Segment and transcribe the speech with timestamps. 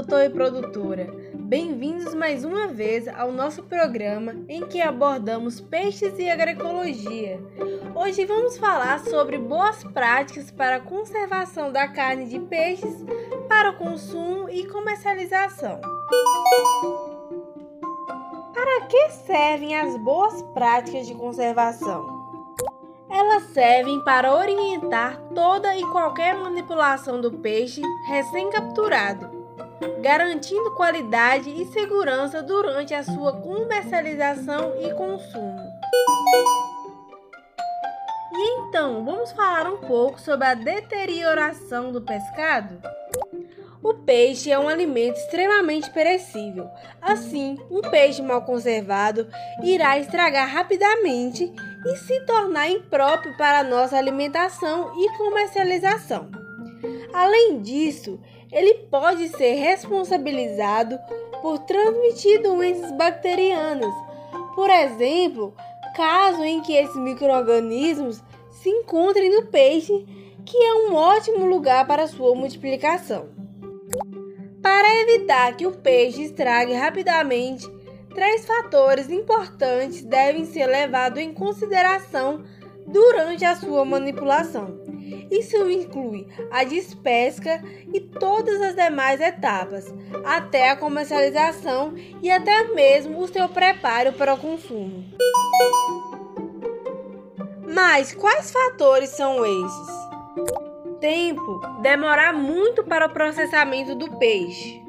[0.00, 1.06] produtor e produtora!
[1.34, 7.38] Bem-vindos mais uma vez ao nosso programa em que abordamos peixes e agroecologia.
[7.94, 13.04] Hoje vamos falar sobre boas práticas para a conservação da carne de peixes
[13.46, 15.80] para o consumo e comercialização.
[18.54, 22.18] Para que servem as boas práticas de conservação?
[23.10, 29.39] Elas servem para orientar toda e qualquer manipulação do peixe recém-capturado,
[30.00, 35.60] garantindo qualidade e segurança durante a sua comercialização e consumo.
[38.32, 42.80] E então, vamos falar um pouco sobre a deterioração do pescado?
[43.82, 46.68] O peixe é um alimento extremamente perecível.
[47.00, 49.26] Assim, um peixe mal conservado
[49.62, 51.50] irá estragar rapidamente
[51.86, 56.30] e se tornar impróprio para nossa alimentação e comercialização.
[57.12, 58.20] Além disso,
[58.52, 60.98] ele pode ser responsabilizado
[61.40, 63.92] por transmitir doenças bacterianas.
[64.54, 65.54] Por exemplo,
[65.94, 70.06] caso em que esses microorganismos se encontrem no peixe,
[70.44, 73.28] que é um ótimo lugar para sua multiplicação.
[74.60, 77.66] Para evitar que o peixe estrague rapidamente
[78.14, 82.42] Três fatores importantes devem ser levados em consideração
[82.86, 84.79] durante a sua manipulação.
[85.30, 87.62] Isso inclui a despesca
[87.94, 89.92] e todas as demais etapas,
[90.24, 95.04] até a comercialização e até mesmo o seu preparo para o consumo.
[97.72, 100.10] Mas quais fatores são esses?
[101.00, 104.82] Tempo demorar muito para o processamento do peixe.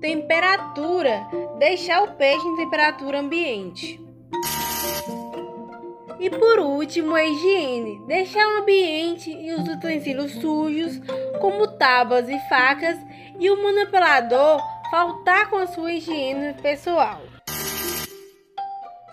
[0.00, 1.26] Temperatura
[1.58, 4.05] deixar o peixe em temperatura ambiente.
[6.18, 10.98] E por último, a higiene deixar o ambiente e os utensílios sujos,
[11.40, 12.98] como tábuas e facas,
[13.38, 14.60] e o manipulador
[14.90, 17.20] faltar com a sua higiene pessoal.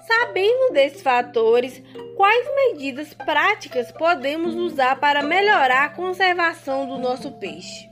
[0.07, 1.81] Sabendo desses fatores,
[2.15, 7.89] quais medidas práticas podemos usar para melhorar a conservação do nosso peixe?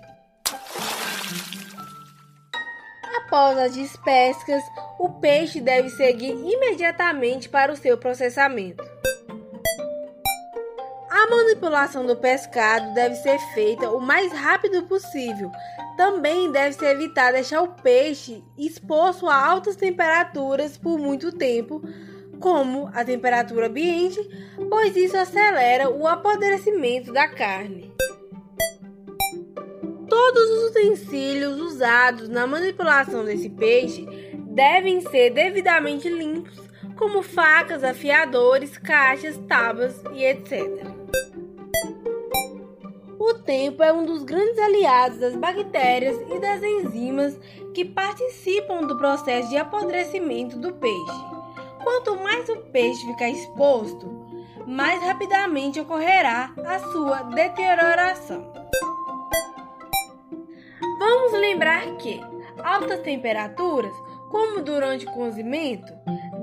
[3.17, 4.61] Após as despescas,
[4.99, 8.90] o peixe deve seguir imediatamente para o seu processamento.
[11.31, 15.49] Manipulação do pescado deve ser feita o mais rápido possível.
[15.95, 21.81] Também deve se evitar deixar o peixe exposto a altas temperaturas por muito tempo,
[22.41, 24.19] como a temperatura ambiente,
[24.69, 27.93] pois isso acelera o apodrecimento da carne.
[30.09, 34.05] Todos os utensílios usados na manipulação desse peixe
[34.47, 36.59] devem ser devidamente limpos,
[36.97, 40.90] como facas, afiadores, caixas, tábuas e etc.
[43.45, 47.39] Tempo é um dos grandes aliados das bactérias e das enzimas
[47.73, 51.25] que participam do processo de apodrecimento do peixe.
[51.83, 54.07] Quanto mais o peixe ficar exposto,
[54.67, 58.53] mais rapidamente ocorrerá a sua deterioração.
[60.99, 62.21] Vamos lembrar que
[62.63, 63.93] altas temperaturas,
[64.29, 65.91] como durante o cozimento,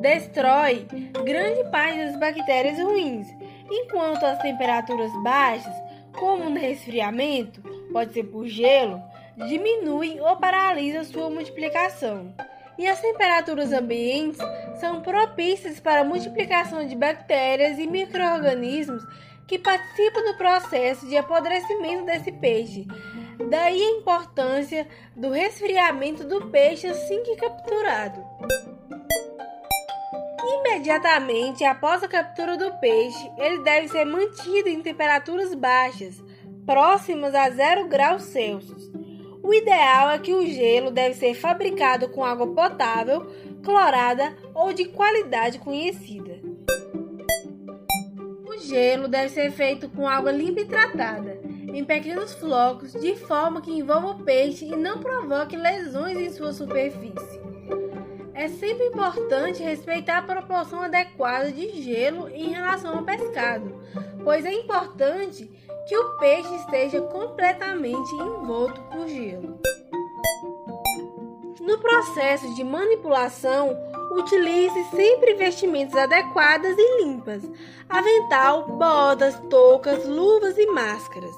[0.00, 0.86] destrói
[1.24, 3.28] grande parte das bactérias ruins,
[3.70, 5.87] enquanto as temperaturas baixas,
[6.18, 7.62] como no resfriamento,
[7.92, 9.02] pode ser por gelo,
[9.48, 12.34] diminuem ou paralisam sua multiplicação.
[12.76, 14.40] E as temperaturas ambientes
[14.80, 19.02] são propícias para a multiplicação de bactérias e microorganismos
[19.46, 22.86] que participam do processo de apodrecimento desse peixe,
[23.46, 28.20] Daí a importância do resfriamento do peixe assim que capturado.
[30.78, 36.22] Imediatamente após a captura do peixe, ele deve ser mantido em temperaturas baixas,
[36.64, 38.88] próximas a 0 graus Celsius.
[39.42, 43.26] O ideal é que o gelo deve ser fabricado com água potável,
[43.60, 46.40] clorada ou de qualidade conhecida.
[48.46, 51.40] O gelo deve ser feito com água limpa e tratada
[51.74, 56.52] em pequenos flocos de forma que envolva o peixe e não provoque lesões em sua
[56.52, 57.47] superfície.
[58.38, 63.74] É sempre importante respeitar a proporção adequada de gelo em relação ao pescado,
[64.22, 65.50] pois é importante
[65.88, 69.60] que o peixe esteja completamente envolto por gelo.
[71.60, 73.76] No processo de manipulação,
[74.12, 77.42] utilize sempre vestimentas adequadas e limpas:
[77.88, 81.34] avental, botas, toucas, luvas e máscaras.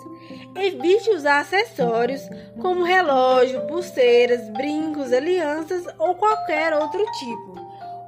[0.54, 2.22] Evite usar acessórios
[2.60, 7.54] como relógio, pulseiras, brincos, alianças ou qualquer outro tipo.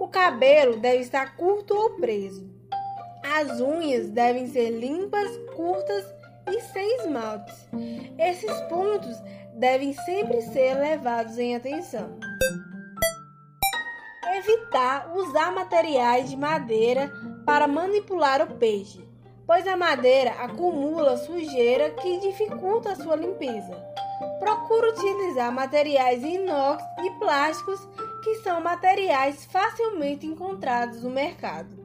[0.01, 2.51] O cabelo deve estar curto ou preso.
[3.23, 6.05] As unhas devem ser limpas, curtas
[6.51, 7.69] e sem esmaltes.
[8.19, 9.17] Esses pontos
[9.55, 12.19] devem sempre ser levados em atenção.
[14.35, 17.13] Evitar usar materiais de madeira
[17.47, 19.07] para manipular o peixe,
[19.47, 23.73] pois a madeira acumula sujeira que dificulta a sua limpeza.
[24.39, 27.81] Procure utilizar materiais inox e plásticos,
[28.23, 31.83] que são materiais facilmente encontrados no mercado.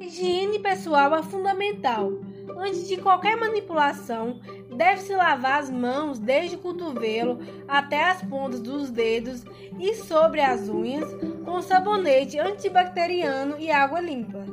[0.00, 2.12] Higiene pessoal é fundamental.
[2.58, 4.40] Antes de qualquer manipulação,
[4.76, 9.44] deve-se lavar as mãos desde o cotovelo até as pontas dos dedos
[9.78, 11.08] e sobre as unhas
[11.44, 14.44] com sabonete antibacteriano e água limpa.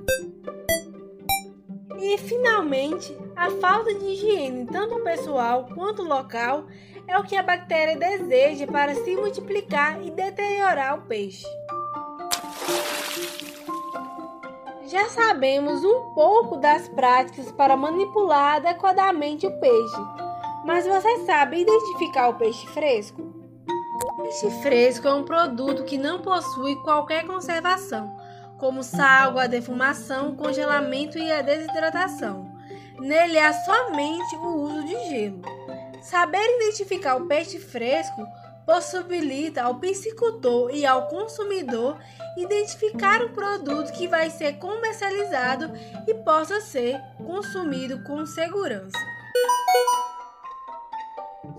[2.01, 6.65] E finalmente, a falta de higiene, tanto pessoal quanto local,
[7.05, 11.45] é o que a bactéria deseja para se multiplicar e deteriorar o peixe.
[14.87, 20.01] Já sabemos um pouco das práticas para manipular adequadamente o peixe,
[20.65, 23.21] mas você sabe identificar o peixe fresco?
[24.03, 28.09] O peixe fresco é um produto que não possui qualquer conservação,
[28.59, 32.51] como sal, a defumação, o congelamento e a desidratação.
[32.99, 35.41] Nele há somente o uso de gelo.
[36.01, 38.27] Saber identificar o peixe fresco
[38.65, 41.97] possibilita ao piscicultor e ao consumidor
[42.37, 45.71] identificar o produto que vai ser comercializado
[46.07, 48.99] e possa ser consumido com segurança.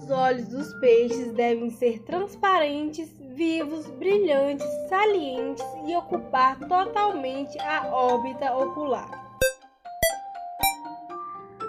[0.00, 8.50] Os olhos dos peixes devem ser transparentes, vivos, brilhantes, salientes e ocupar totalmente a órbita
[8.56, 9.11] ocular.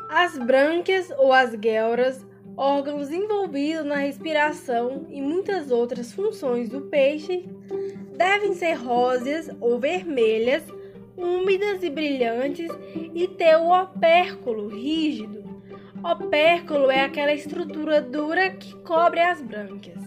[0.10, 2.26] As brânquias ou as guelras
[2.56, 7.46] órgãos envolvidos na respiração e muitas outras funções do peixe
[8.16, 10.64] devem ser róseas ou vermelhas,
[11.18, 12.72] úmidas e brilhantes
[13.14, 15.41] e ter o opérculo rígido.
[16.04, 20.00] Opérculo é aquela estrutura dura que cobre as brânquias.